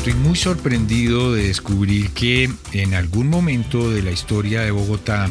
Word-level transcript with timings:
Estoy 0.00 0.14
muy 0.14 0.34
sorprendido 0.34 1.34
de 1.34 1.48
descubrir 1.48 2.08
que 2.12 2.48
en 2.72 2.94
algún 2.94 3.28
momento 3.28 3.90
de 3.90 4.02
la 4.02 4.10
historia 4.10 4.62
de 4.62 4.70
Bogotá 4.70 5.28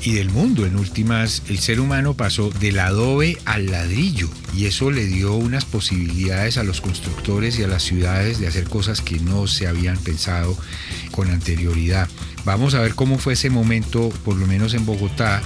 y 0.00 0.12
del 0.12 0.30
mundo, 0.30 0.64
en 0.64 0.76
últimas, 0.76 1.42
el 1.48 1.58
ser 1.58 1.80
humano 1.80 2.14
pasó 2.14 2.50
del 2.50 2.78
adobe 2.78 3.36
al 3.46 3.66
ladrillo 3.66 4.30
y 4.56 4.66
eso 4.66 4.92
le 4.92 5.06
dio 5.06 5.34
unas 5.34 5.64
posibilidades 5.64 6.56
a 6.56 6.62
los 6.62 6.80
constructores 6.80 7.58
y 7.58 7.64
a 7.64 7.66
las 7.66 7.82
ciudades 7.82 8.38
de 8.38 8.46
hacer 8.46 8.68
cosas 8.68 9.00
que 9.00 9.18
no 9.18 9.48
se 9.48 9.66
habían 9.66 9.98
pensado 9.98 10.56
con 11.10 11.28
anterioridad. 11.28 12.08
Vamos 12.44 12.74
a 12.74 12.82
ver 12.82 12.94
cómo 12.94 13.18
fue 13.18 13.32
ese 13.32 13.50
momento, 13.50 14.10
por 14.24 14.36
lo 14.36 14.46
menos 14.46 14.74
en 14.74 14.86
Bogotá 14.86 15.42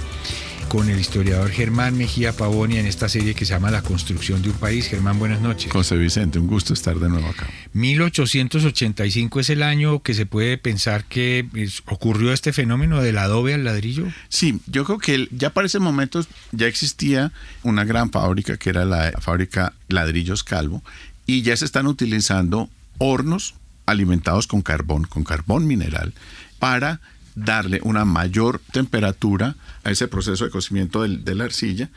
con 0.71 0.89
el 0.89 1.01
historiador 1.01 1.49
Germán 1.49 1.97
Mejía 1.97 2.31
Pavonia 2.31 2.79
en 2.79 2.85
esta 2.85 3.09
serie 3.09 3.35
que 3.35 3.43
se 3.43 3.51
llama 3.51 3.71
La 3.71 3.81
construcción 3.81 4.41
de 4.41 4.51
un 4.51 4.55
país. 4.55 4.87
Germán, 4.87 5.19
buenas 5.19 5.41
noches. 5.41 5.69
José 5.69 5.97
Vicente, 5.97 6.39
un 6.39 6.47
gusto 6.47 6.73
estar 6.73 6.97
de 6.97 7.09
nuevo 7.09 7.27
acá. 7.27 7.45
1885 7.73 9.41
es 9.41 9.49
el 9.49 9.63
año 9.63 10.01
que 10.01 10.13
se 10.13 10.25
puede 10.25 10.57
pensar 10.57 11.03
que 11.03 11.45
ocurrió 11.87 12.31
este 12.31 12.53
fenómeno 12.53 13.01
del 13.01 13.17
adobe 13.17 13.53
al 13.53 13.65
ladrillo. 13.65 14.07
Sí, 14.29 14.61
yo 14.65 14.85
creo 14.85 14.97
que 14.97 15.27
ya 15.31 15.49
para 15.49 15.67
ese 15.67 15.79
momento 15.79 16.25
ya 16.53 16.67
existía 16.67 17.33
una 17.63 17.83
gran 17.83 18.09
fábrica 18.09 18.55
que 18.55 18.69
era 18.69 18.85
la 18.85 19.11
fábrica 19.19 19.73
Ladrillos 19.89 20.45
Calvo 20.45 20.81
y 21.25 21.41
ya 21.41 21.57
se 21.57 21.65
están 21.65 21.85
utilizando 21.85 22.69
hornos 22.97 23.55
alimentados 23.87 24.47
con 24.47 24.61
carbón, 24.61 25.03
con 25.03 25.25
carbón 25.25 25.67
mineral, 25.67 26.13
para 26.59 27.01
darle 27.35 27.79
una 27.83 28.05
mayor 28.05 28.61
temperatura 28.71 29.55
a 29.83 29.91
ese 29.91 30.07
proceso 30.07 30.45
de 30.45 30.51
cocimiento 30.51 31.03
de 31.03 31.35
la 31.35 31.45
arcilla 31.45 31.89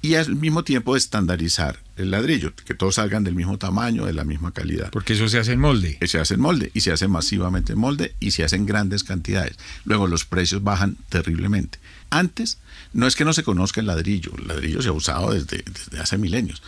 y 0.00 0.14
al 0.14 0.36
mismo 0.36 0.62
tiempo 0.62 0.96
estandarizar 0.96 1.80
el 1.96 2.12
ladrillo, 2.12 2.52
que 2.54 2.74
todos 2.74 2.96
salgan 2.96 3.24
del 3.24 3.34
mismo 3.34 3.58
tamaño, 3.58 4.06
de 4.06 4.12
la 4.12 4.24
misma 4.24 4.52
calidad. 4.52 4.90
Porque 4.90 5.14
eso 5.14 5.28
se 5.28 5.38
hace 5.38 5.52
en 5.52 5.60
molde. 5.60 5.98
Se 6.06 6.20
hace 6.20 6.34
en 6.34 6.40
molde 6.40 6.70
y 6.72 6.82
se 6.82 6.92
hace 6.92 7.08
masivamente 7.08 7.72
en 7.72 7.80
molde 7.80 8.14
y 8.20 8.30
se 8.30 8.44
hace 8.44 8.56
en 8.56 8.66
grandes 8.66 9.02
cantidades. 9.02 9.56
Luego 9.84 10.06
los 10.06 10.24
precios 10.24 10.62
bajan 10.62 10.96
terriblemente. 11.08 11.78
Antes 12.10 12.58
no 12.92 13.06
es 13.06 13.16
que 13.16 13.24
no 13.24 13.32
se 13.32 13.42
conozca 13.42 13.80
el 13.80 13.88
ladrillo, 13.88 14.32
el 14.38 14.46
ladrillo 14.46 14.80
se 14.82 14.88
ha 14.88 14.92
usado 14.92 15.32
desde, 15.32 15.64
desde 15.64 16.00
hace 16.00 16.16
milenios. 16.16 16.62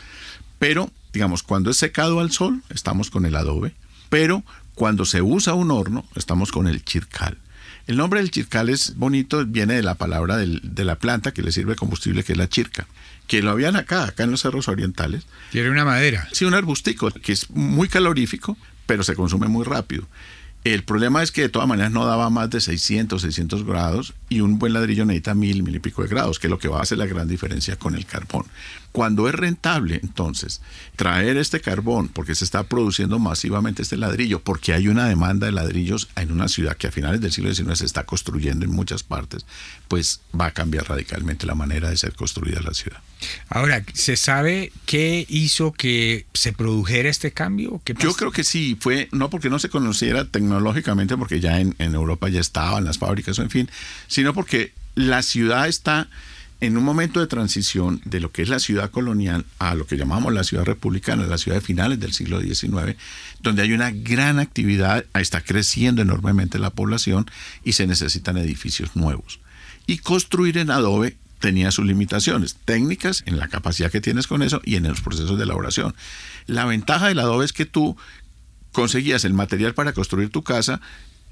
Pero, 0.58 0.90
digamos, 1.12 1.42
cuando 1.42 1.70
es 1.70 1.76
secado 1.76 2.20
al 2.20 2.32
sol, 2.32 2.62
estamos 2.68 3.10
con 3.10 3.24
el 3.24 3.36
adobe, 3.36 3.74
pero 4.08 4.42
cuando 4.74 5.04
se 5.04 5.22
usa 5.22 5.54
un 5.54 5.70
horno, 5.70 6.04
estamos 6.16 6.52
con 6.52 6.66
el 6.66 6.84
chircal. 6.84 7.38
El 7.86 7.96
nombre 7.96 8.20
del 8.20 8.30
chircal 8.30 8.68
es 8.68 8.96
bonito, 8.96 9.44
viene 9.46 9.74
de 9.74 9.82
la 9.82 9.94
palabra 9.94 10.36
de 10.36 10.84
la 10.84 10.96
planta 10.96 11.32
que 11.32 11.42
le 11.42 11.52
sirve 11.52 11.76
combustible, 11.76 12.22
que 12.22 12.32
es 12.32 12.38
la 12.38 12.48
chirca, 12.48 12.86
que 13.26 13.42
lo 13.42 13.50
habían 13.50 13.76
acá, 13.76 14.04
acá 14.04 14.24
en 14.24 14.30
los 14.30 14.42
cerros 14.42 14.68
orientales. 14.68 15.26
Tiene 15.50 15.70
una 15.70 15.84
madera. 15.84 16.28
Sí, 16.32 16.44
un 16.44 16.54
arbustico, 16.54 17.10
que 17.10 17.32
es 17.32 17.50
muy 17.50 17.88
calorífico, 17.88 18.56
pero 18.86 19.02
se 19.02 19.14
consume 19.14 19.48
muy 19.48 19.64
rápido. 19.64 20.06
El 20.64 20.84
problema 20.84 21.22
es 21.22 21.32
que 21.32 21.42
de 21.42 21.48
todas 21.48 21.68
maneras 21.68 21.90
no 21.90 22.04
daba 22.04 22.28
más 22.28 22.50
de 22.50 22.60
600, 22.60 23.22
600 23.22 23.64
grados 23.64 24.14
y 24.30 24.40
un 24.40 24.58
buen 24.58 24.72
ladrillo 24.72 25.04
necesita 25.04 25.34
mil, 25.34 25.64
mil 25.64 25.74
y 25.74 25.80
pico 25.80 26.02
de 26.02 26.08
grados, 26.08 26.38
que 26.38 26.46
es 26.46 26.50
lo 26.50 26.58
que 26.58 26.68
va 26.68 26.78
a 26.78 26.82
hacer 26.82 26.96
la 26.96 27.06
gran 27.06 27.28
diferencia 27.28 27.76
con 27.76 27.96
el 27.96 28.06
carbón. 28.06 28.46
Cuando 28.92 29.28
es 29.28 29.34
rentable, 29.34 30.00
entonces, 30.02 30.62
traer 30.96 31.36
este 31.36 31.60
carbón, 31.60 32.08
porque 32.08 32.34
se 32.34 32.44
está 32.44 32.62
produciendo 32.62 33.18
masivamente 33.18 33.82
este 33.82 33.96
ladrillo, 33.96 34.40
porque 34.40 34.72
hay 34.72 34.88
una 34.88 35.06
demanda 35.06 35.46
de 35.46 35.52
ladrillos 35.52 36.08
en 36.16 36.32
una 36.32 36.48
ciudad 36.48 36.76
que 36.76 36.86
a 36.86 36.92
finales 36.92 37.20
del 37.20 37.32
siglo 37.32 37.52
XIX 37.52 37.78
se 37.78 37.86
está 37.86 38.04
construyendo 38.04 38.64
en 38.64 38.72
muchas 38.72 39.02
partes, 39.02 39.44
pues 39.88 40.20
va 40.38 40.46
a 40.46 40.50
cambiar 40.52 40.88
radicalmente 40.88 41.46
la 41.46 41.54
manera 41.54 41.90
de 41.90 41.96
ser 41.96 42.14
construida 42.14 42.60
la 42.62 42.74
ciudad. 42.74 43.00
Ahora, 43.48 43.84
¿se 43.92 44.16
sabe 44.16 44.72
qué 44.86 45.26
hizo 45.28 45.72
que 45.72 46.26
se 46.34 46.52
produjera 46.52 47.08
este 47.08 47.32
cambio? 47.32 47.80
Yo 47.98 48.14
creo 48.14 48.32
que 48.32 48.44
sí, 48.44 48.76
fue 48.80 49.08
no 49.12 49.30
porque 49.30 49.50
no 49.50 49.58
se 49.58 49.68
conociera 49.68 50.24
tecnológicamente, 50.24 51.16
porque 51.16 51.40
ya 51.40 51.60
en, 51.60 51.74
en 51.78 51.94
Europa 51.94 52.28
ya 52.28 52.40
estaban 52.40 52.84
las 52.84 52.98
fábricas 52.98 53.38
o 53.38 53.42
en 53.42 53.50
fin, 53.50 53.70
sino 54.20 54.34
porque 54.34 54.74
la 54.96 55.22
ciudad 55.22 55.66
está 55.66 56.06
en 56.60 56.76
un 56.76 56.84
momento 56.84 57.20
de 57.20 57.26
transición 57.26 58.02
de 58.04 58.20
lo 58.20 58.30
que 58.30 58.42
es 58.42 58.50
la 58.50 58.58
ciudad 58.58 58.90
colonial 58.90 59.46
a 59.58 59.74
lo 59.74 59.86
que 59.86 59.96
llamamos 59.96 60.34
la 60.34 60.44
ciudad 60.44 60.66
republicana, 60.66 61.26
la 61.26 61.38
ciudad 61.38 61.56
de 61.56 61.62
finales 61.62 61.98
del 62.00 62.12
siglo 62.12 62.38
XIX, 62.38 62.98
donde 63.40 63.62
hay 63.62 63.72
una 63.72 63.92
gran 63.92 64.38
actividad, 64.38 65.06
está 65.14 65.40
creciendo 65.40 66.02
enormemente 66.02 66.58
la 66.58 66.68
población 66.68 67.30
y 67.64 67.72
se 67.72 67.86
necesitan 67.86 68.36
edificios 68.36 68.94
nuevos. 68.94 69.40
Y 69.86 69.96
construir 69.96 70.58
en 70.58 70.70
adobe 70.70 71.16
tenía 71.38 71.70
sus 71.70 71.86
limitaciones 71.86 72.56
técnicas 72.66 73.22
en 73.24 73.38
la 73.38 73.48
capacidad 73.48 73.90
que 73.90 74.02
tienes 74.02 74.26
con 74.26 74.42
eso 74.42 74.60
y 74.66 74.76
en 74.76 74.86
los 74.86 75.00
procesos 75.00 75.38
de 75.38 75.44
elaboración. 75.44 75.94
La 76.46 76.66
ventaja 76.66 77.08
del 77.08 77.20
adobe 77.20 77.46
es 77.46 77.54
que 77.54 77.64
tú 77.64 77.96
conseguías 78.72 79.24
el 79.24 79.32
material 79.32 79.72
para 79.72 79.94
construir 79.94 80.28
tu 80.28 80.42
casa 80.42 80.82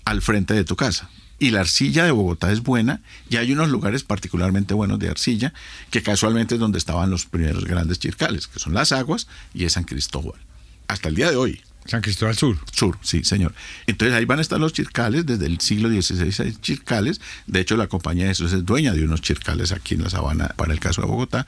al 0.05 0.23
frente 0.23 0.55
de 0.55 0.65
tu 0.65 0.77
casa 0.77 1.11
y 1.39 1.51
la 1.51 1.61
arcilla 1.61 2.05
de 2.05 2.11
Bogotá 2.11 2.51
es 2.53 2.63
buena 2.63 3.01
y 3.31 3.37
hay 3.37 3.53
unos 3.53 3.69
lugares 3.69 4.03
particularmente 4.03 4.75
buenos 4.75 4.99
de 4.99 5.09
arcilla 5.09 5.53
que 5.91 6.03
casualmente 6.03 6.55
es 6.55 6.61
donde 6.61 6.79
estaban 6.79 7.11
los 7.11 7.27
primeros 7.27 7.65
grandes 7.65 7.99
chircales, 7.99 8.49
que 8.49 8.59
son 8.59 8.75
las 8.75 8.93
aguas 8.93 9.29
y 9.55 9.65
es 9.65 9.75
San 9.75 9.85
Cristóbal. 9.85 10.41
Hasta 10.89 11.09
el 11.09 11.15
día 11.15 11.31
de 11.31 11.37
hoy. 11.37 11.61
San 11.87 12.03
Cristóbal 12.03 12.37
Sur. 12.37 12.59
Sur, 12.73 12.99
sí, 13.03 13.25
señor. 13.25 13.55
Entonces 13.87 14.15
ahí 14.15 14.25
van 14.25 14.41
a 14.41 14.43
estar 14.43 14.61
los 14.61 14.73
chircales, 14.73 15.25
desde 15.25 15.47
el 15.47 15.61
siglo 15.61 15.89
XVI 15.89 16.45
hay 16.45 16.53
chircales. 16.61 17.21
De 17.47 17.61
hecho, 17.61 17.77
la 17.77 17.87
compañía 17.87 18.27
de 18.27 18.33
esos 18.33 18.53
es 18.53 18.67
dueña 18.67 18.93
de 18.93 19.05
unos 19.05 19.23
chircales 19.23 19.73
aquí 19.73 19.95
en 19.95 20.03
la 20.03 20.11
sabana 20.11 20.49
para 20.57 20.73
el 20.73 20.81
caso 20.81 21.01
de 21.01 21.07
Bogotá. 21.07 21.47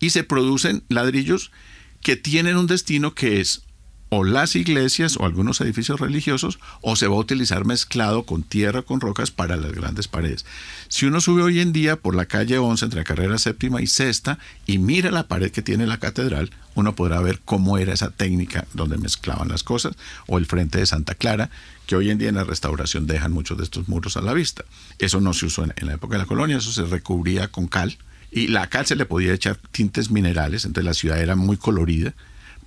Y 0.00 0.10
se 0.10 0.24
producen 0.24 0.82
ladrillos 0.88 1.52
que 2.00 2.16
tienen 2.16 2.56
un 2.56 2.66
destino 2.66 3.14
que 3.14 3.40
es 3.40 3.62
o 4.10 4.24
las 4.24 4.56
iglesias 4.56 5.16
o 5.16 5.24
algunos 5.24 5.60
edificios 5.60 6.00
religiosos 6.00 6.58
o 6.82 6.96
se 6.96 7.06
va 7.06 7.14
a 7.14 7.20
utilizar 7.20 7.64
mezclado 7.64 8.24
con 8.24 8.42
tierra, 8.42 8.82
con 8.82 9.00
rocas 9.00 9.30
para 9.30 9.56
las 9.56 9.72
grandes 9.72 10.08
paredes. 10.08 10.44
Si 10.88 11.06
uno 11.06 11.20
sube 11.20 11.42
hoy 11.42 11.60
en 11.60 11.72
día 11.72 11.96
por 11.96 12.16
la 12.16 12.26
calle 12.26 12.58
11 12.58 12.84
entre 12.84 13.00
la 13.00 13.04
carrera 13.04 13.38
séptima 13.38 13.80
y 13.80 13.86
sexta 13.86 14.38
y 14.66 14.78
mira 14.78 15.12
la 15.12 15.28
pared 15.28 15.52
que 15.52 15.62
tiene 15.62 15.86
la 15.86 15.98
catedral, 15.98 16.50
uno 16.74 16.96
podrá 16.96 17.20
ver 17.20 17.40
cómo 17.44 17.78
era 17.78 17.92
esa 17.92 18.10
técnica 18.10 18.66
donde 18.74 18.98
mezclaban 18.98 19.48
las 19.48 19.62
cosas 19.62 19.96
o 20.26 20.38
el 20.38 20.46
frente 20.46 20.78
de 20.78 20.86
Santa 20.86 21.14
Clara, 21.14 21.50
que 21.86 21.94
hoy 21.94 22.10
en 22.10 22.18
día 22.18 22.28
en 22.28 22.34
la 22.34 22.44
restauración 22.44 23.06
dejan 23.06 23.32
muchos 23.32 23.58
de 23.58 23.64
estos 23.64 23.88
muros 23.88 24.16
a 24.16 24.22
la 24.22 24.32
vista. 24.32 24.64
Eso 24.98 25.20
no 25.20 25.34
se 25.34 25.46
usó 25.46 25.64
en, 25.64 25.86
la 25.86 25.94
época 25.94 26.16
de 26.16 26.22
la 26.22 26.26
colonia, 26.26 26.56
eso 26.56 26.72
se 26.72 26.84
recubría 26.84 27.48
con 27.48 27.68
cal 27.68 27.96
y 28.32 28.48
la 28.48 28.68
cal 28.68 28.86
se 28.86 28.96
le 28.96 29.06
podía 29.06 29.32
echar 29.32 29.56
tintes 29.70 30.10
minerales, 30.10 30.64
entonces 30.64 30.84
la 30.84 30.94
ciudad 30.94 31.20
era 31.20 31.36
muy 31.36 31.56
colorida 31.56 32.14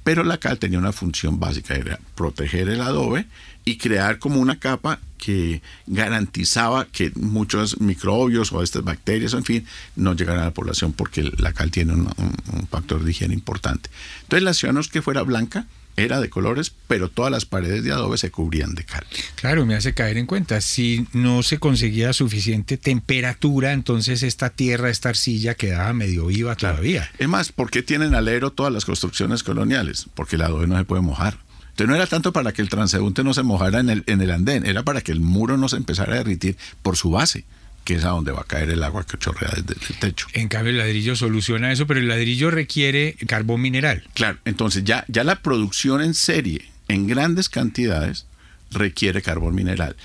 pero 0.03 0.23
la 0.23 0.37
cal 0.37 0.59
tenía 0.59 0.79
una 0.79 0.91
función 0.91 1.39
básica, 1.39 1.75
era 1.75 1.99
proteger 2.15 2.69
el 2.69 2.81
adobe 2.81 3.25
y 3.65 3.77
crear 3.77 4.19
como 4.19 4.39
una 4.39 4.59
capa 4.59 4.99
que 5.17 5.61
garantizaba 5.87 6.85
que 6.85 7.11
muchos 7.15 7.79
microbios 7.79 8.51
o 8.51 8.61
estas 8.61 8.83
bacterias, 8.83 9.33
en 9.33 9.45
fin, 9.45 9.65
no 9.95 10.13
llegaran 10.13 10.41
a 10.41 10.45
la 10.45 10.53
población 10.53 10.91
porque 10.91 11.23
la 11.37 11.53
cal 11.53 11.71
tiene 11.71 11.93
un, 11.93 12.09
un 12.53 12.67
factor 12.67 13.03
de 13.03 13.11
higiene 13.11 13.33
importante. 13.33 13.89
Entonces 14.23 14.43
la 14.43 14.53
ciudad 14.53 14.73
no 14.73 14.81
es 14.81 14.89
que 14.89 15.01
fuera 15.01 15.21
blanca, 15.21 15.65
era 15.95 16.19
de 16.19 16.29
colores, 16.29 16.73
pero 16.87 17.09
todas 17.09 17.31
las 17.31 17.45
paredes 17.45 17.83
de 17.83 17.91
adobe 17.91 18.17
se 18.17 18.31
cubrían 18.31 18.75
de 18.75 18.83
cal. 18.83 19.05
Claro, 19.35 19.65
me 19.65 19.75
hace 19.75 19.93
caer 19.93 20.17
en 20.17 20.25
cuenta, 20.25 20.61
si 20.61 21.07
no 21.13 21.43
se 21.43 21.59
conseguía 21.59 22.13
suficiente 22.13 22.77
temperatura, 22.77 23.73
entonces 23.73 24.23
esta 24.23 24.49
tierra, 24.49 24.89
esta 24.89 25.09
arcilla 25.09 25.55
quedaba 25.55 25.93
medio 25.93 26.27
viva 26.27 26.55
todavía. 26.55 27.09
Es 27.17 27.27
más, 27.27 27.51
¿por 27.51 27.69
qué 27.69 27.83
tienen 27.83 28.15
alero 28.15 28.51
todas 28.51 28.73
las 28.73 28.85
construcciones 28.85 29.43
coloniales? 29.43 30.07
Porque 30.15 30.35
el 30.35 30.43
adobe 30.43 30.67
no 30.67 30.77
se 30.77 30.85
puede 30.85 31.01
mojar. 31.01 31.37
Entonces 31.69 31.87
no 31.87 31.95
era 31.95 32.07
tanto 32.07 32.33
para 32.33 32.51
que 32.51 32.61
el 32.61 32.69
transeúnte 32.69 33.23
no 33.23 33.33
se 33.33 33.41
mojara 33.41 33.79
en 33.79 33.89
el, 33.89 34.03
en 34.05 34.21
el 34.21 34.31
andén, 34.31 34.65
era 34.65 34.83
para 34.83 35.01
que 35.01 35.11
el 35.11 35.21
muro 35.21 35.57
no 35.57 35.69
se 35.69 35.77
empezara 35.77 36.13
a 36.13 36.17
derritir 36.17 36.55
por 36.83 36.97
su 36.97 37.09
base 37.09 37.45
que 37.83 37.95
es 37.95 38.03
a 38.05 38.09
donde 38.09 38.31
va 38.31 38.41
a 38.41 38.45
caer 38.45 38.69
el 38.69 38.83
agua 38.83 39.05
que 39.05 39.17
chorrea 39.17 39.51
desde 39.55 39.93
el 39.93 39.99
techo. 39.99 40.27
En 40.33 40.47
cambio, 40.47 40.71
el 40.71 40.77
ladrillo 40.77 41.15
soluciona 41.15 41.71
eso, 41.71 41.87
pero 41.87 41.99
el 41.99 42.07
ladrillo 42.07 42.51
requiere 42.51 43.15
carbón 43.27 43.61
mineral. 43.61 44.03
Claro, 44.13 44.37
entonces 44.45 44.83
ya, 44.83 45.05
ya 45.07 45.23
la 45.23 45.41
producción 45.41 46.01
en 46.01 46.13
serie, 46.13 46.69
en 46.87 47.07
grandes 47.07 47.49
cantidades, 47.49 48.25
requiere 48.71 49.21
carbón 49.21 49.55
mineral. 49.55 49.95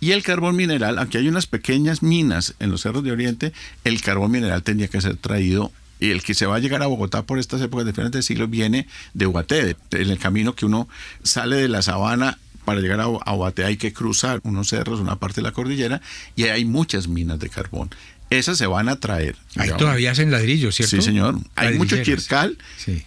Y 0.00 0.12
el 0.12 0.22
carbón 0.22 0.56
mineral, 0.56 0.98
aunque 0.98 1.18
hay 1.18 1.28
unas 1.28 1.46
pequeñas 1.46 2.02
minas 2.02 2.54
en 2.58 2.70
los 2.70 2.82
cerros 2.82 3.04
de 3.04 3.12
Oriente, 3.12 3.52
el 3.84 4.00
carbón 4.00 4.32
mineral 4.32 4.62
tendría 4.62 4.88
que 4.88 5.00
ser 5.00 5.16
traído 5.16 5.72
y 6.00 6.10
el 6.10 6.24
que 6.24 6.34
se 6.34 6.46
va 6.46 6.56
a 6.56 6.58
llegar 6.58 6.82
a 6.82 6.88
Bogotá 6.88 7.22
por 7.22 7.38
estas 7.38 7.60
épocas 7.62 7.86
diferentes 7.86 8.26
siglos 8.26 8.50
viene 8.50 8.88
de 9.14 9.26
Huaté, 9.26 9.76
en 9.92 10.10
el 10.10 10.18
camino 10.18 10.56
que 10.56 10.66
uno 10.66 10.88
sale 11.22 11.54
de 11.54 11.68
la 11.68 11.82
sabana 11.82 12.38
para 12.64 12.80
llegar 12.80 13.00
a 13.00 13.04
Aguate 13.04 13.64
hay 13.64 13.76
que 13.76 13.92
cruzar 13.92 14.40
unos 14.44 14.68
cerros, 14.68 15.00
una 15.00 15.16
parte 15.16 15.36
de 15.36 15.42
la 15.42 15.52
cordillera, 15.52 16.00
y 16.36 16.44
hay 16.44 16.64
muchas 16.64 17.08
minas 17.08 17.38
de 17.38 17.48
carbón. 17.48 17.90
Esas 18.30 18.56
se 18.56 18.66
van 18.66 18.88
a 18.88 18.96
traer. 18.96 19.36
Ahí 19.56 19.68
todavía 19.76 20.10
hacen 20.10 20.30
ladrillo, 20.30 20.72
¿cierto? 20.72 20.96
Sí, 20.96 21.02
señor. 21.02 21.36
Hay 21.54 21.76
mucho 21.76 22.02
chircal, 22.02 22.56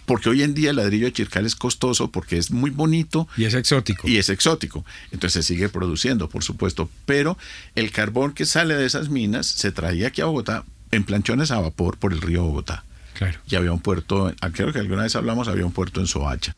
porque 0.04 0.28
hoy 0.28 0.42
en 0.44 0.54
día 0.54 0.70
el 0.70 0.76
ladrillo 0.76 1.06
de 1.06 1.12
chircal 1.12 1.44
es 1.44 1.56
costoso 1.56 2.12
porque 2.12 2.38
es 2.38 2.52
muy 2.52 2.70
bonito. 2.70 3.26
Y 3.36 3.44
es 3.44 3.54
exótico. 3.54 4.06
Y 4.06 4.18
es 4.18 4.28
exótico. 4.28 4.84
Entonces 5.10 5.44
se 5.44 5.54
sigue 5.54 5.68
produciendo, 5.68 6.28
por 6.28 6.44
supuesto. 6.44 6.88
Pero 7.06 7.36
el 7.74 7.90
carbón 7.90 8.34
que 8.34 8.46
sale 8.46 8.76
de 8.76 8.86
esas 8.86 9.08
minas 9.08 9.46
se 9.46 9.72
traía 9.72 10.08
aquí 10.08 10.20
a 10.20 10.26
Bogotá 10.26 10.64
en 10.92 11.02
planchones 11.02 11.50
a 11.50 11.58
vapor 11.58 11.96
por 11.96 12.12
el 12.12 12.20
río 12.20 12.44
Bogotá. 12.44 12.84
Claro. 13.16 13.38
Y 13.48 13.56
había 13.56 13.72
un 13.72 13.80
puerto, 13.80 14.32
ah, 14.40 14.50
creo 14.50 14.72
que 14.72 14.78
alguna 14.78 15.04
vez 15.04 15.16
hablamos, 15.16 15.48
había 15.48 15.64
un 15.64 15.72
puerto 15.72 16.00
en 16.00 16.06
Soacha. 16.06 16.54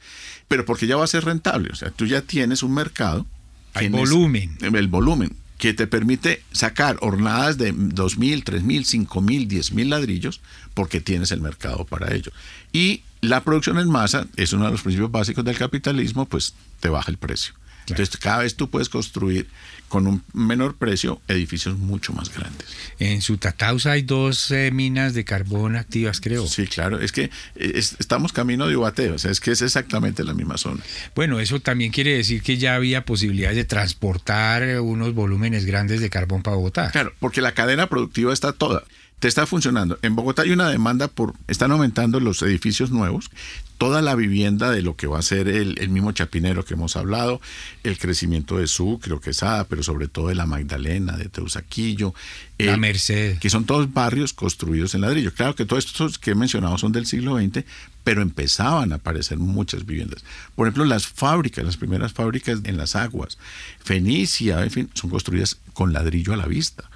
Pero 0.48 0.64
porque 0.64 0.86
ya 0.86 0.96
va 0.96 1.04
a 1.04 1.08
ser 1.08 1.24
rentable, 1.24 1.70
o 1.72 1.76
sea, 1.76 1.90
tú 1.90 2.06
ya 2.06 2.22
tienes 2.22 2.62
un 2.62 2.74
mercado. 2.74 3.26
Hay 3.74 3.88
volumen. 3.88 4.56
El 4.60 4.88
volumen 4.88 5.36
que 5.58 5.74
te 5.74 5.86
permite 5.86 6.42
sacar 6.52 6.96
hornadas 7.00 7.58
de 7.58 7.74
2.000, 7.74 8.44
3.000, 8.44 9.06
5.000, 9.08 9.48
10.000 9.48 9.88
ladrillos 9.88 10.40
porque 10.72 11.00
tienes 11.00 11.32
el 11.32 11.40
mercado 11.40 11.84
para 11.84 12.14
ello. 12.14 12.32
Y 12.72 13.02
la 13.20 13.42
producción 13.42 13.78
en 13.78 13.90
masa 13.90 14.26
es 14.36 14.52
uno 14.52 14.66
de 14.66 14.70
los 14.70 14.82
principios 14.82 15.10
básicos 15.10 15.44
del 15.44 15.56
capitalismo, 15.56 16.26
pues 16.26 16.54
te 16.80 16.88
baja 16.88 17.10
el 17.10 17.18
precio. 17.18 17.54
Entonces, 17.90 18.16
cada 18.16 18.38
vez 18.38 18.54
tú 18.54 18.70
puedes 18.70 18.88
construir 18.88 19.48
con 19.88 20.06
un 20.06 20.22
menor 20.34 20.76
precio 20.76 21.20
edificios 21.28 21.78
mucho 21.78 22.12
más 22.12 22.32
grandes. 22.34 22.68
En 22.98 23.22
Sutatausa 23.22 23.92
hay 23.92 24.02
dos 24.02 24.50
eh, 24.50 24.70
minas 24.70 25.14
de 25.14 25.24
carbón 25.24 25.76
activas, 25.76 26.20
creo. 26.20 26.46
Sí, 26.46 26.66
claro. 26.66 27.00
Es 27.00 27.12
que 27.12 27.30
eh, 27.56 27.72
estamos 27.74 28.32
camino 28.32 28.66
de 28.68 28.76
Ubateo, 28.76 29.14
o 29.14 29.18
sea, 29.18 29.30
es 29.30 29.40
que 29.40 29.50
es 29.50 29.62
exactamente 29.62 30.24
la 30.24 30.34
misma 30.34 30.58
zona. 30.58 30.82
Bueno, 31.14 31.40
eso 31.40 31.60
también 31.60 31.90
quiere 31.90 32.16
decir 32.16 32.42
que 32.42 32.58
ya 32.58 32.74
había 32.74 33.04
posibilidades 33.04 33.56
de 33.56 33.64
transportar 33.64 34.80
unos 34.80 35.14
volúmenes 35.14 35.64
grandes 35.64 36.00
de 36.00 36.10
carbón 36.10 36.42
para 36.42 36.56
Bogotá. 36.56 36.90
Claro, 36.90 37.14
porque 37.18 37.40
la 37.40 37.52
cadena 37.52 37.88
productiva 37.88 38.32
está 38.32 38.52
toda 38.52 38.84
te 39.18 39.26
está 39.26 39.46
funcionando. 39.46 39.98
En 40.02 40.14
Bogotá 40.14 40.42
hay 40.42 40.52
una 40.52 40.68
demanda 40.68 41.08
por, 41.08 41.34
están 41.48 41.72
aumentando 41.72 42.20
los 42.20 42.40
edificios 42.42 42.90
nuevos, 42.90 43.30
toda 43.76 44.00
la 44.00 44.14
vivienda 44.14 44.70
de 44.70 44.82
lo 44.82 44.94
que 44.96 45.08
va 45.08 45.18
a 45.18 45.22
ser 45.22 45.48
el, 45.48 45.76
mismo 45.88 46.12
Chapinero 46.12 46.64
que 46.64 46.74
hemos 46.74 46.96
hablado, 46.96 47.40
el 47.82 47.98
crecimiento 47.98 48.58
de 48.58 48.68
Sucre, 48.68 49.18
Quesada, 49.20 49.64
pero 49.64 49.82
sobre 49.82 50.06
todo 50.06 50.28
de 50.28 50.36
la 50.36 50.46
Magdalena, 50.46 51.16
de 51.16 51.28
Teusaquillo. 51.28 52.14
La 52.58 52.76
Merced. 52.76 53.38
Que 53.38 53.50
son 53.50 53.64
todos 53.64 53.92
barrios 53.92 54.32
construidos 54.32 54.94
en 54.94 55.00
ladrillo. 55.00 55.32
Claro 55.34 55.56
que 55.56 55.64
todos 55.64 55.86
estos 55.86 56.18
que 56.18 56.32
he 56.32 56.34
mencionado 56.34 56.78
son 56.78 56.92
del 56.92 57.06
siglo 57.06 57.38
XX, 57.38 57.64
pero 58.04 58.22
empezaban 58.22 58.92
a 58.92 58.96
aparecer 58.96 59.38
muchas 59.38 59.84
viviendas. 59.84 60.24
Por 60.54 60.66
ejemplo, 60.66 60.84
las 60.84 61.06
fábricas, 61.08 61.64
las 61.64 61.76
primeras 61.76 62.12
fábricas 62.12 62.60
en 62.64 62.76
las 62.76 62.94
aguas, 62.94 63.38
Fenicia, 63.80 64.62
en 64.62 64.70
fin, 64.70 64.90
son 64.94 65.10
construidas 65.10 65.58
con 65.72 65.92
ladrillo 65.92 66.32
a 66.32 66.36
la 66.36 66.46
vista 66.46 66.88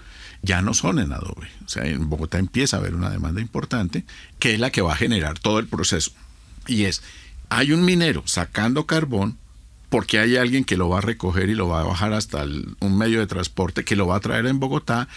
ya 0.43 0.61
no 0.61 0.75
son 0.75 0.99
en 0.99 1.13
adobe. 1.13 1.49
O 1.65 1.69
sea, 1.69 1.85
en 1.87 2.09
Bogotá 2.09 2.39
empieza 2.39 2.77
a 2.77 2.81
haber 2.81 2.95
una 2.95 3.11
demanda 3.11 3.41
importante 3.41 4.05
que 4.39 4.55
es 4.55 4.61
la 4.61 4.71
que 4.71 4.83
va 4.83 4.93
a 4.93 4.97
generar 4.97 5.39
todo 5.39 5.59
el 5.59 5.67
proceso. 5.67 6.13
Y 6.67 6.85
es, 6.85 7.03
hay 7.49 7.73
un 7.73 7.85
minero 7.85 8.23
sacando 8.27 8.87
carbón 8.87 9.39
porque 9.89 10.19
hay 10.19 10.37
alguien 10.37 10.65
que 10.65 10.77
lo 10.77 10.89
va 10.89 10.99
a 10.99 11.03
recoger 11.03 11.49
y 11.49 11.55
lo 11.55 11.69
va 11.69 11.81
a 11.81 11.85
bajar 11.85 12.13
hasta 12.13 12.45
un 12.45 12.99
medio 12.99 13.21
de 13.21 13.27
transporte 13.27 13.85
que 13.85 13.97
lo 13.97 14.07
va 14.07 14.17
a 14.17 14.21
traer 14.21 14.47
en 14.47 14.59
Bogotá 14.59 15.09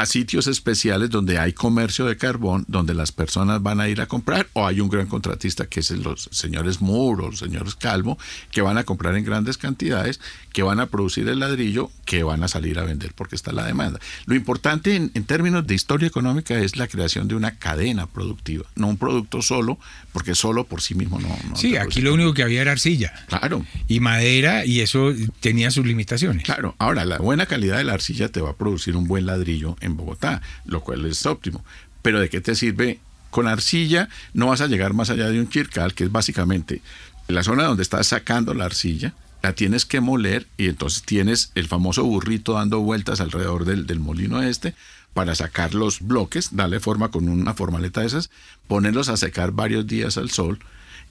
a 0.00 0.06
sitios 0.06 0.46
especiales 0.46 1.10
donde 1.10 1.38
hay 1.38 1.52
comercio 1.52 2.06
de 2.06 2.16
carbón, 2.16 2.64
donde 2.68 2.94
las 2.94 3.10
personas 3.10 3.62
van 3.62 3.80
a 3.80 3.88
ir 3.88 4.00
a 4.00 4.06
comprar, 4.06 4.48
o 4.52 4.66
hay 4.66 4.80
un 4.80 4.88
gran 4.88 5.06
contratista 5.06 5.66
que 5.66 5.80
es 5.80 5.90
los 5.90 6.28
señores 6.30 6.80
Muro, 6.80 7.30
los 7.30 7.40
señores 7.40 7.74
Calvo, 7.74 8.18
que 8.50 8.60
van 8.60 8.78
a 8.78 8.84
comprar 8.84 9.16
en 9.16 9.24
grandes 9.24 9.58
cantidades, 9.58 10.20
que 10.52 10.62
van 10.62 10.80
a 10.80 10.86
producir 10.86 11.28
el 11.28 11.40
ladrillo, 11.40 11.90
que 12.04 12.22
van 12.22 12.42
a 12.42 12.48
salir 12.48 12.78
a 12.78 12.84
vender 12.84 13.12
porque 13.14 13.36
está 13.36 13.52
la 13.52 13.64
demanda. 13.64 13.98
Lo 14.26 14.34
importante 14.34 14.94
en, 14.94 15.10
términos 15.24 15.66
de 15.66 15.74
historia 15.74 16.08
económica 16.08 16.58
es 16.58 16.76
la 16.76 16.86
creación 16.86 17.28
de 17.28 17.34
una 17.34 17.58
cadena 17.58 18.06
productiva, 18.06 18.66
no 18.76 18.88
un 18.88 18.96
producto 18.96 19.42
solo, 19.42 19.78
porque 20.12 20.34
solo 20.34 20.64
por 20.64 20.80
sí 20.80 20.94
mismo 20.94 21.20
no. 21.20 21.28
sí, 21.56 21.76
aquí 21.76 22.00
lo 22.00 22.14
único 22.14 22.34
que 22.34 22.42
había 22.42 22.62
era 22.62 22.72
arcilla. 22.72 23.12
Claro. 23.28 23.64
Y 23.88 24.00
madera, 24.00 24.64
y 24.64 24.80
eso 24.80 25.12
tenía 25.40 25.70
sus 25.70 25.86
limitaciones. 25.86 26.44
Claro. 26.44 26.74
Ahora, 26.78 27.04
la 27.04 27.18
buena 27.18 27.46
calidad 27.46 27.78
de 27.78 27.84
la 27.84 27.94
arcilla 27.94 28.28
te 28.28 28.40
va 28.40 28.50
a 28.50 28.56
producir 28.56 28.96
un 28.96 29.06
buen 29.06 29.26
ladrillo 29.26 29.76
en 29.80 29.87
Bogotá, 29.96 30.42
lo 30.64 30.80
cual 30.82 31.04
es 31.06 31.24
óptimo. 31.26 31.64
Pero 32.02 32.20
¿de 32.20 32.28
qué 32.28 32.40
te 32.40 32.54
sirve? 32.54 33.00
Con 33.30 33.46
arcilla 33.46 34.08
no 34.32 34.46
vas 34.46 34.60
a 34.60 34.66
llegar 34.66 34.94
más 34.94 35.10
allá 35.10 35.28
de 35.28 35.38
un 35.38 35.48
chircal, 35.48 35.94
que 35.94 36.04
es 36.04 36.12
básicamente 36.12 36.80
la 37.28 37.42
zona 37.42 37.64
donde 37.64 37.82
estás 37.82 38.06
sacando 38.06 38.54
la 38.54 38.64
arcilla, 38.64 39.12
la 39.42 39.52
tienes 39.52 39.84
que 39.84 40.00
moler 40.00 40.46
y 40.56 40.68
entonces 40.68 41.02
tienes 41.02 41.52
el 41.54 41.68
famoso 41.68 42.04
burrito 42.04 42.54
dando 42.54 42.80
vueltas 42.80 43.20
alrededor 43.20 43.64
del, 43.64 43.86
del 43.86 44.00
molino 44.00 44.42
este 44.42 44.74
para 45.14 45.34
sacar 45.34 45.74
los 45.74 46.00
bloques, 46.00 46.50
darle 46.56 46.80
forma 46.80 47.10
con 47.10 47.28
una 47.28 47.54
formaleta 47.54 48.00
de 48.00 48.06
esas, 48.06 48.30
ponerlos 48.66 49.08
a 49.08 49.16
secar 49.16 49.52
varios 49.52 49.86
días 49.86 50.16
al 50.16 50.30
sol 50.30 50.58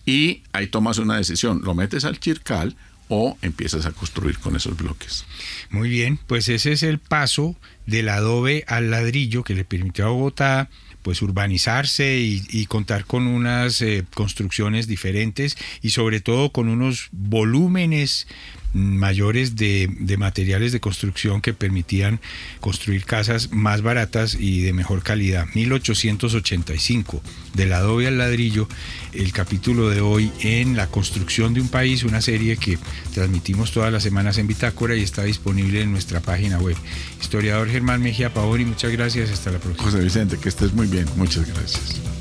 y 0.06 0.44
ahí 0.54 0.68
tomas 0.68 0.98
una 0.98 1.18
decisión, 1.18 1.62
lo 1.64 1.76
metes 1.76 2.06
al 2.06 2.20
chircal 2.20 2.76
o 3.10 3.38
empiezas 3.42 3.86
a 3.86 3.92
construir 3.92 4.38
con 4.40 4.56
esos 4.56 4.78
bloques. 4.78 5.26
Muy 5.70 5.90
bien, 5.90 6.20
pues 6.28 6.50
ese 6.50 6.72
es 6.72 6.84
el 6.84 7.00
paso 7.00 7.56
del 7.86 8.10
adobe 8.10 8.64
al 8.68 8.92
ladrillo 8.92 9.44
que 9.44 9.56
le 9.56 9.66
permitió 9.66 10.06
a 10.06 10.10
Bogotá 10.10 10.70
pues 11.08 11.22
urbanizarse 11.22 12.18
y, 12.18 12.66
contar 12.66 13.06
con 13.06 13.28
unas 13.28 13.82
eh, 13.82 14.04
construcciones 14.14 14.88
diferentes 14.88 15.56
y 15.82 15.92
sobre 15.92 16.20
todo 16.20 16.52
con 16.52 16.68
unos 16.68 17.08
volúmenes 17.14 18.28
mayores 18.74 19.56
de, 19.56 19.90
materiales 20.18 20.72
de 20.72 20.80
construcción 20.80 21.42
que 21.42 21.54
permitían 21.54 22.20
construir 22.60 23.06
casas 23.06 23.52
más 23.52 23.82
baratas 23.82 24.36
y 24.40 24.62
de 24.62 24.74
mejor 24.74 25.04
calidad. 25.04 25.48
1885, 25.54 27.22
del 27.54 27.74
adobe 27.74 28.08
al 28.08 28.18
ladrillo, 28.18 28.68
el 29.14 29.32
capítulo 29.32 29.90
de 29.90 30.02
hoy 30.02 30.32
en 30.42 30.76
La 30.76 30.88
construcción 30.88 31.54
de 31.54 31.62
un 31.62 31.70
país, 31.70 32.04
una 32.04 32.22
serie 32.22 32.58
que 32.58 32.78
transmitimos 33.14 33.72
todas 33.72 33.92
las 33.92 34.04
semanas 34.04 34.38
en 34.38 34.48
Bitácora 34.48 34.96
y 34.96 35.02
está 35.02 35.24
disponible 35.24 35.82
en 35.82 35.92
nuestra 35.92 36.20
página 36.20 36.60
web. 36.60 36.76
Historiador 37.22 37.70
Germán 37.70 38.02
Mejía 38.02 38.34
Pavoni, 38.34 38.66
muchas 38.66 38.92
gracias, 38.92 39.32
hasta 39.32 39.52
la 39.52 39.60
próxima. 39.60 39.86
José 39.86 40.04
Vicente, 40.04 40.38
que 40.38 40.50
estés 40.50 40.74
muy 40.74 40.88
bien, 40.88 41.06
muchas 41.16 41.48
gracias. 41.48 42.17